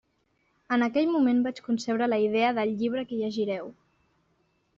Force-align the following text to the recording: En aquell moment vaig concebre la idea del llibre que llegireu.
En 0.77 0.85
aquell 0.85 1.11
moment 1.15 1.43
vaig 1.47 1.61
concebre 1.67 2.07
la 2.09 2.19
idea 2.25 2.49
del 2.61 2.73
llibre 2.81 3.05
que 3.13 3.21
llegireu. 3.21 3.71